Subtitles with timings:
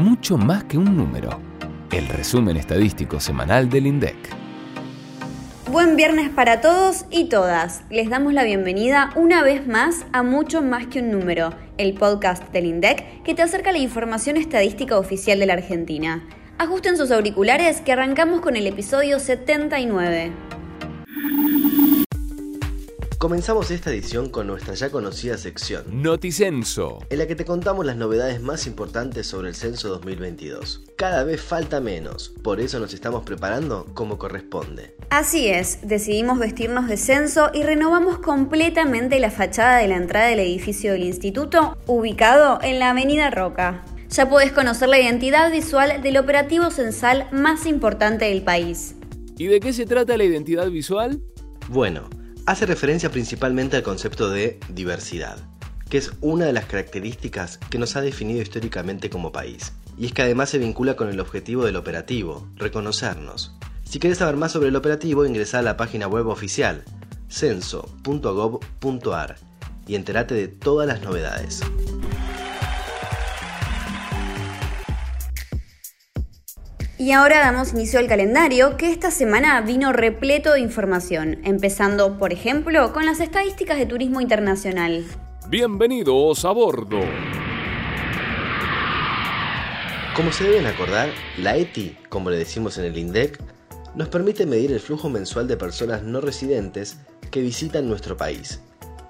[0.00, 1.40] mucho más que un número.
[1.92, 4.16] El resumen estadístico semanal del INDEC.
[5.70, 7.82] Buen viernes para todos y todas.
[7.90, 12.52] Les damos la bienvenida una vez más a Mucho más que un número, el podcast
[12.52, 16.24] del INDEC que te acerca la información estadística oficial de la Argentina.
[16.58, 20.32] Ajusten sus auriculares que arrancamos con el episodio 79.
[23.24, 26.98] Comenzamos esta edición con nuestra ya conocida sección, Noticenso.
[27.08, 30.82] en la que te contamos las novedades más importantes sobre el censo 2022.
[30.94, 34.94] Cada vez falta menos, por eso nos estamos preparando como corresponde.
[35.08, 40.40] Así es, decidimos vestirnos de censo y renovamos completamente la fachada de la entrada del
[40.40, 43.86] edificio del instituto, ubicado en la Avenida Roca.
[44.10, 48.96] Ya podés conocer la identidad visual del operativo censal más importante del país.
[49.38, 51.22] ¿Y de qué se trata la identidad visual?
[51.70, 52.10] Bueno,
[52.46, 55.38] hace referencia principalmente al concepto de diversidad,
[55.88, 59.72] que es una de las características que nos ha definido históricamente como país.
[59.96, 63.54] Y es que además se vincula con el objetivo del operativo, reconocernos.
[63.84, 66.84] Si quieres saber más sobre el operativo, ingresa a la página web oficial
[67.28, 69.36] censo.gov.ar
[69.86, 71.62] y entérate de todas las novedades.
[76.96, 82.32] Y ahora damos inicio al calendario que esta semana vino repleto de información, empezando, por
[82.32, 85.04] ejemplo, con las estadísticas de turismo internacional.
[85.48, 87.00] Bienvenidos a bordo.
[90.14, 93.40] Como se deben acordar, la ETI, como le decimos en el INDEC,
[93.96, 96.98] nos permite medir el flujo mensual de personas no residentes
[97.32, 98.60] que visitan nuestro país,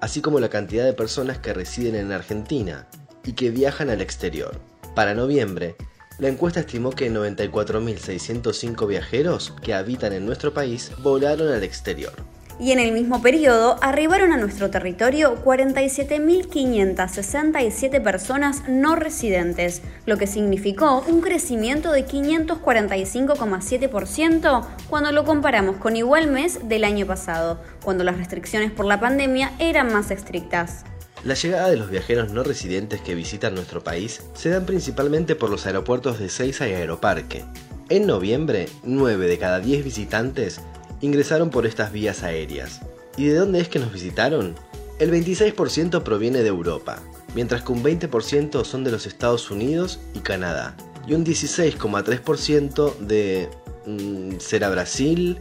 [0.01, 2.87] así como la cantidad de personas que residen en Argentina
[3.23, 4.59] y que viajan al exterior.
[4.95, 5.75] Para noviembre,
[6.17, 12.13] la encuesta estimó que 94.605 viajeros que habitan en nuestro país volaron al exterior.
[12.57, 20.25] Y en el mismo periodo arribaron a nuestro territorio 47.567 personas no residentes, lo que
[20.25, 28.05] significó un crecimiento de 545,7% cuando lo comparamos con igual mes del año pasado, cuando
[28.05, 30.85] las restricciones por la pandemia eran más estrictas.
[31.25, 35.49] La llegada de los viajeros no residentes que visitan nuestro país se dan principalmente por
[35.49, 37.43] los aeropuertos de Seiza y Aeroparque.
[37.89, 40.61] En noviembre, 9 de cada 10 visitantes
[41.01, 42.81] ingresaron por estas vías aéreas.
[43.17, 44.53] ¿Y de dónde es que nos visitaron?
[44.99, 47.01] El 26% proviene de Europa,
[47.33, 53.49] mientras que un 20% son de los Estados Unidos y Canadá, y un 16,3% de...
[53.87, 55.39] Mm, será Brasil,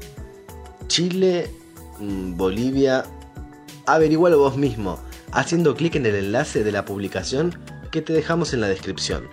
[0.87, 1.51] Chile,
[2.01, 3.05] mm, Bolivia...
[3.87, 4.99] Averigualo vos mismo,
[5.34, 7.59] haciendo clic en el enlace de la publicación
[7.91, 9.28] que te dejamos en la descripción.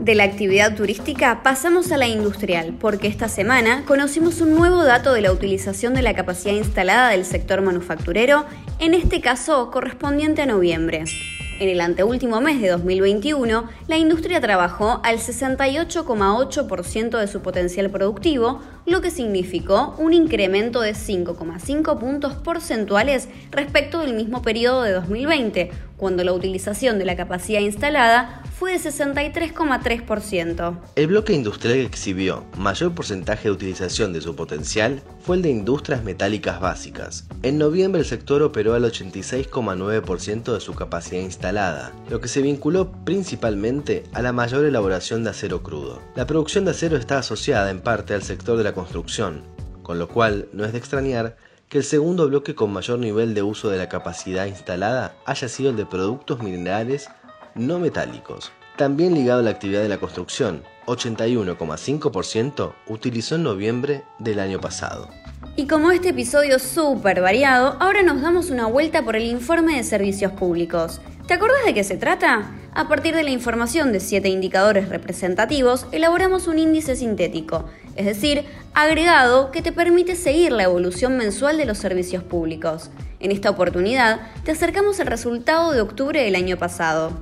[0.00, 5.12] De la actividad turística pasamos a la industrial, porque esta semana conocimos un nuevo dato
[5.12, 8.44] de la utilización de la capacidad instalada del sector manufacturero,
[8.80, 11.04] en este caso correspondiente a noviembre.
[11.60, 18.60] En el anteúltimo mes de 2021, la industria trabajó al 68,8% de su potencial productivo,
[18.86, 25.70] lo que significó un incremento de 5,5 puntos porcentuales respecto del mismo periodo de 2020,
[26.04, 30.78] cuando la utilización de la capacidad instalada fue de 63,3%.
[30.96, 35.48] El bloque industrial que exhibió mayor porcentaje de utilización de su potencial fue el de
[35.48, 37.24] industrias metálicas básicas.
[37.42, 42.92] En noviembre el sector operó al 86,9% de su capacidad instalada, lo que se vinculó
[43.06, 46.02] principalmente a la mayor elaboración de acero crudo.
[46.16, 49.40] La producción de acero está asociada en parte al sector de la construcción,
[49.82, 51.38] con lo cual no es de extrañar
[51.74, 55.70] que el segundo bloque con mayor nivel de uso de la capacidad instalada haya sido
[55.70, 57.08] el de productos minerales
[57.56, 58.52] no metálicos.
[58.76, 65.08] También ligado a la actividad de la construcción, 81,5% utilizó en noviembre del año pasado.
[65.56, 69.76] Y como este episodio es súper variado, ahora nos damos una vuelta por el informe
[69.76, 71.00] de servicios públicos.
[71.26, 72.52] ¿Te acordás de qué se trata?
[72.72, 77.64] A partir de la información de siete indicadores representativos, elaboramos un índice sintético,
[77.96, 78.44] es decir,
[78.74, 82.90] agregado que te permite seguir la evolución mensual de los servicios públicos.
[83.20, 87.12] En esta oportunidad, te acercamos el resultado de octubre del año pasado.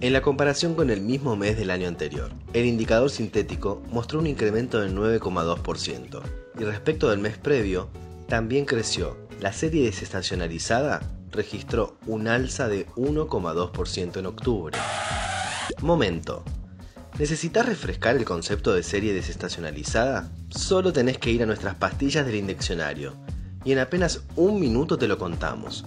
[0.00, 4.28] En la comparación con el mismo mes del año anterior, el indicador sintético mostró un
[4.28, 6.22] incremento del 9,2%
[6.58, 7.88] y respecto del mes previo,
[8.28, 9.16] también creció.
[9.40, 11.00] La serie desestacionalizada
[11.30, 14.78] registró un alza de 1,2% en octubre.
[15.80, 16.44] Momento.
[17.18, 20.28] ¿Necesitas refrescar el concepto de serie desestacionalizada?
[20.50, 23.14] Solo tenés que ir a nuestras pastillas del indiccionario
[23.64, 25.84] y en apenas un minuto te lo contamos.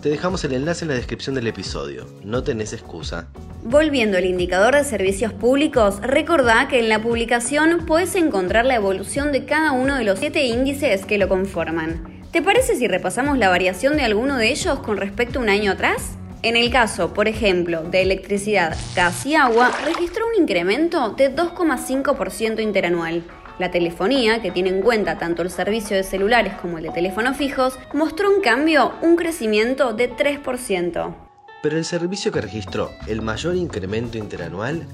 [0.00, 3.26] Te dejamos el enlace en la descripción del episodio, no tenés excusa.
[3.64, 9.32] Volviendo al indicador de servicios públicos, recordá que en la publicación puedes encontrar la evolución
[9.32, 12.22] de cada uno de los siete índices que lo conforman.
[12.30, 15.72] ¿Te parece si repasamos la variación de alguno de ellos con respecto a un año
[15.72, 16.17] atrás?
[16.40, 22.62] En el caso, por ejemplo, de electricidad, gas y agua, registró un incremento de 2,5%
[22.62, 23.24] interanual.
[23.58, 27.36] La telefonía, que tiene en cuenta tanto el servicio de celulares como el de teléfonos
[27.36, 31.16] fijos, mostró en cambio un crecimiento de 3%.
[31.60, 34.86] Pero el servicio que registró el mayor incremento interanual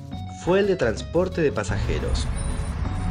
[0.47, 2.27] fue el de transporte de pasajeros.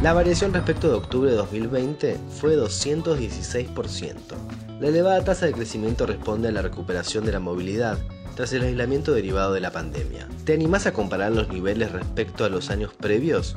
[0.01, 4.15] La variación respecto de octubre de 2020 fue 216%.
[4.79, 7.99] La elevada tasa de crecimiento responde a la recuperación de la movilidad
[8.35, 10.27] tras el aislamiento derivado de la pandemia.
[10.45, 13.55] ¿Te animás a comparar los niveles respecto a los años previos?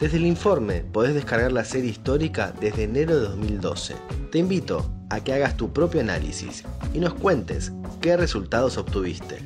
[0.00, 3.96] Desde el informe podés descargar la serie histórica desde enero de 2012.
[4.30, 6.64] Te invito a que hagas tu propio análisis
[6.94, 9.38] y nos cuentes qué resultados obtuviste.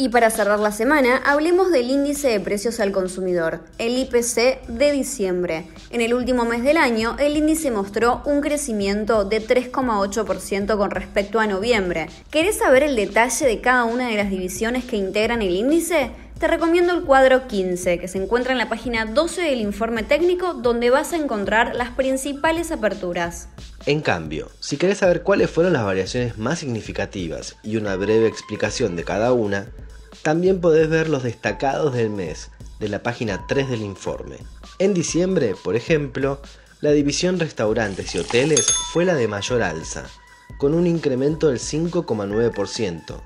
[0.00, 4.92] Y para cerrar la semana, hablemos del índice de precios al consumidor, el IPC de
[4.92, 5.64] diciembre.
[5.90, 11.40] En el último mes del año, el índice mostró un crecimiento de 3,8% con respecto
[11.40, 12.06] a noviembre.
[12.30, 16.12] ¿Querés saber el detalle de cada una de las divisiones que integran el índice?
[16.38, 20.54] Te recomiendo el cuadro 15, que se encuentra en la página 12 del informe técnico,
[20.54, 23.48] donde vas a encontrar las principales aperturas.
[23.84, 28.94] En cambio, si querés saber cuáles fueron las variaciones más significativas y una breve explicación
[28.94, 29.66] de cada una,
[30.22, 32.50] también podés ver los destacados del mes
[32.80, 34.36] de la página 3 del informe.
[34.78, 36.40] En diciembre, por ejemplo,
[36.80, 40.04] la división restaurantes y hoteles fue la de mayor alza,
[40.58, 43.20] con un incremento del 5,9%,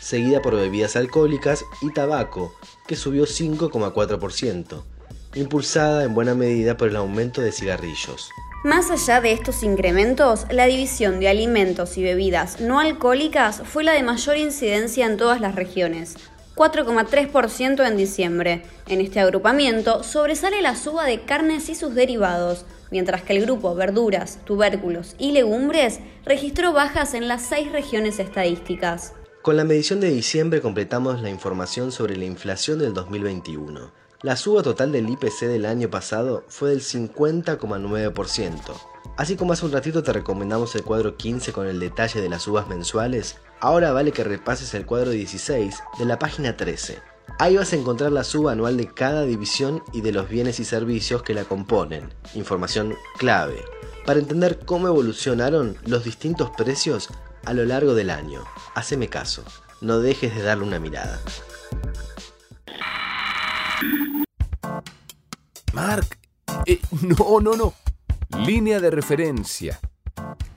[0.00, 2.54] seguida por bebidas alcohólicas y tabaco,
[2.86, 4.82] que subió 5,4%,
[5.34, 8.30] impulsada en buena medida por el aumento de cigarrillos.
[8.64, 13.92] Más allá de estos incrementos, la división de alimentos y bebidas no alcohólicas fue la
[13.92, 16.16] de mayor incidencia en todas las regiones,
[16.54, 18.62] 4,3% en diciembre.
[18.86, 23.74] En este agrupamiento sobresale la suba de carnes y sus derivados, mientras que el grupo
[23.74, 29.14] verduras, tubérculos y legumbres registró bajas en las seis regiones estadísticas.
[29.42, 33.92] Con la medición de diciembre completamos la información sobre la inflación del 2021.
[34.22, 38.58] La suba total del IPC del año pasado fue del 50,9%.
[39.18, 42.44] Así como hace un ratito te recomendamos el cuadro 15 con el detalle de las
[42.44, 46.98] subas mensuales, ahora vale que repases el cuadro 16 de la página 13.
[47.38, 50.66] Ahí vas a encontrar la suba anual de cada división y de los bienes y
[50.66, 52.12] servicios que la componen.
[52.34, 53.64] Información clave
[54.04, 57.08] para entender cómo evolucionaron los distintos precios
[57.46, 58.44] a lo largo del año.
[58.74, 59.42] Haceme caso,
[59.80, 61.18] no dejes de darle una mirada.
[65.72, 66.18] Mark,
[66.66, 67.72] eh, no, no, no.
[68.44, 69.80] Línea de referencia.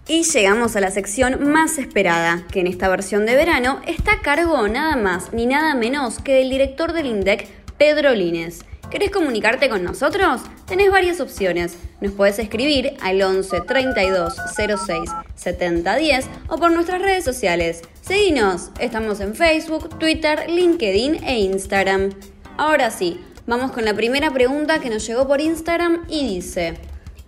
[0.09, 4.21] Y llegamos a la sección más esperada, que en esta versión de verano está a
[4.21, 7.45] cargo nada más ni nada menos que del director del INDEC,
[7.77, 8.63] Pedro Lines.
[8.89, 10.43] ¿Querés comunicarte con nosotros?
[10.65, 11.75] Tenés varias opciones.
[11.99, 17.81] Nos puedes escribir al 11 32 06 70 10 o por nuestras redes sociales.
[17.99, 22.11] Seguinos, estamos en Facebook, Twitter, LinkedIn e Instagram.
[22.57, 26.75] Ahora sí, vamos con la primera pregunta que nos llegó por Instagram y dice,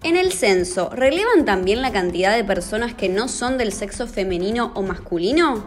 [0.04, 4.72] ¿en el censo relevan también la cantidad de personas que no son del sexo femenino
[4.76, 5.64] o masculino?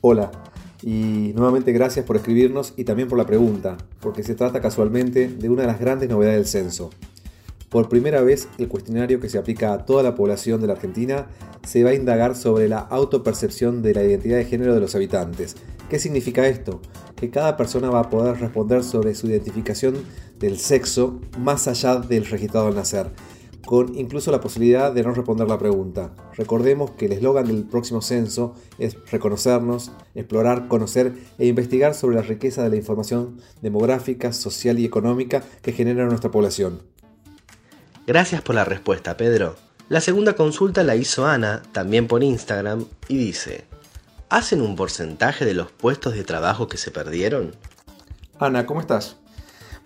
[0.00, 0.30] Hola,
[0.82, 5.48] y nuevamente gracias por escribirnos y también por la pregunta, porque se trata casualmente de
[5.48, 6.90] una de las grandes novedades del censo.
[7.72, 11.28] Por primera vez, el cuestionario que se aplica a toda la población de la Argentina
[11.66, 15.56] se va a indagar sobre la autopercepción de la identidad de género de los habitantes.
[15.88, 16.82] ¿Qué significa esto?
[17.16, 19.94] Que cada persona va a poder responder sobre su identificación
[20.38, 23.10] del sexo más allá del registrado al nacer
[23.64, 26.12] con incluso la posibilidad de no responder la pregunta.
[26.34, 32.22] Recordemos que el eslogan del próximo censo es reconocernos, explorar, conocer e investigar sobre la
[32.22, 36.80] riqueza de la información demográfica, social y económica que genera nuestra población.
[38.06, 39.54] Gracias por la respuesta, Pedro.
[39.88, 43.64] La segunda consulta la hizo Ana, también por Instagram, y dice,
[44.28, 47.54] ¿hacen un porcentaje de los puestos de trabajo que se perdieron?
[48.40, 49.18] Ana, ¿cómo estás?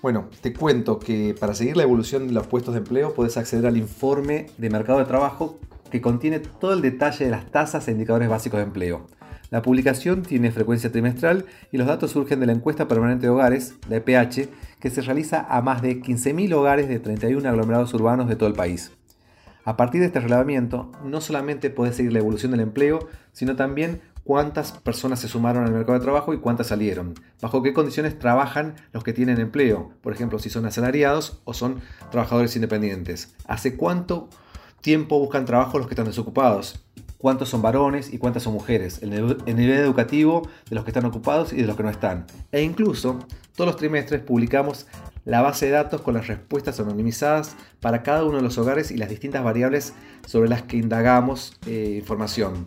[0.01, 3.67] Bueno, te cuento que para seguir la evolución de los puestos de empleo puedes acceder
[3.67, 5.59] al informe de mercado de trabajo
[5.91, 9.09] que contiene todo el detalle de las tasas e indicadores básicos de empleo.
[9.51, 13.77] La publicación tiene frecuencia trimestral y los datos surgen de la encuesta permanente de hogares,
[13.89, 14.49] la EPH,
[14.81, 18.57] que se realiza a más de 15.000 hogares de 31 aglomerados urbanos de todo el
[18.57, 18.91] país.
[19.65, 24.01] A partir de este relevamiento, no solamente puedes seguir la evolución del empleo, sino también
[24.27, 28.75] cuántas personas se sumaron al mercado de trabajo y cuántas salieron, bajo qué condiciones trabajan
[28.93, 34.29] los que tienen empleo, por ejemplo, si son asalariados o son trabajadores independientes, hace cuánto
[34.81, 36.86] tiempo buscan trabajo los que están desocupados,
[37.19, 41.53] cuántos son varones y cuántas son mujeres, el, nivel educativo de los que están ocupados
[41.53, 42.27] y de los que no están.
[42.53, 43.19] E incluso,
[43.55, 44.87] todos los trimestres publicamos
[45.25, 48.97] la base de datos con las respuestas anonimizadas para cada uno de los hogares y
[48.97, 49.93] las distintas variables
[50.27, 52.67] sobre las que indagamos eh, información.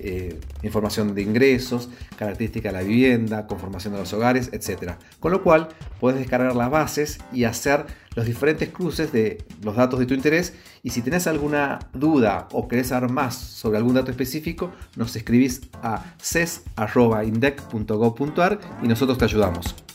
[0.00, 4.94] Eh, información de ingresos, características de la vivienda, conformación de los hogares, etc.
[5.20, 5.68] Con lo cual
[6.00, 10.54] puedes descargar las bases y hacer los diferentes cruces de los datos de tu interés
[10.82, 15.62] y si tenés alguna duda o querés saber más sobre algún dato específico, nos escribís
[15.82, 19.85] a ces.indec.gov.ar y nosotros te ayudamos.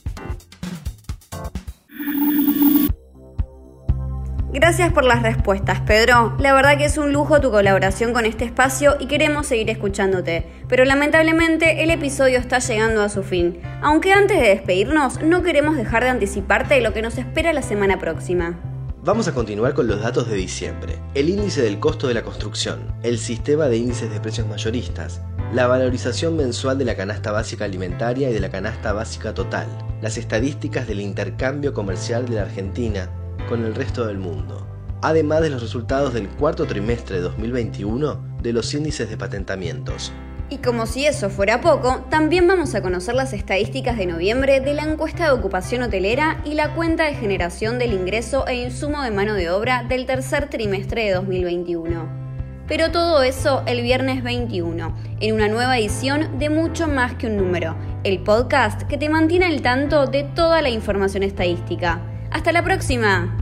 [4.54, 6.36] Gracias por las respuestas, Pedro.
[6.38, 10.46] La verdad que es un lujo tu colaboración con este espacio y queremos seguir escuchándote.
[10.68, 13.62] Pero lamentablemente el episodio está llegando a su fin.
[13.82, 17.98] Aunque antes de despedirnos, no queremos dejar de anticiparte lo que nos espera la semana
[17.98, 18.60] próxima.
[19.06, 21.00] Vamos a continuar con los datos de diciembre.
[21.14, 25.22] El índice del costo de la construcción, el sistema de índices de precios mayoristas,
[25.54, 29.68] la valorización mensual de la canasta básica alimentaria y de la canasta básica total,
[30.02, 33.10] las estadísticas del intercambio comercial de la Argentina,
[33.48, 34.68] con el resto del mundo,
[35.02, 40.12] además de los resultados del cuarto trimestre de 2021 de los índices de patentamientos.
[40.52, 44.74] Y como si eso fuera poco, también vamos a conocer las estadísticas de noviembre de
[44.74, 49.12] la encuesta de ocupación hotelera y la cuenta de generación del ingreso e insumo de
[49.12, 52.22] mano de obra del tercer trimestre de 2021.
[52.68, 57.38] Pero todo eso el viernes 21, en una nueva edición de Mucho más que un
[57.38, 62.02] número, el podcast que te mantiene al tanto de toda la información estadística.
[62.32, 63.41] Hasta la próxima.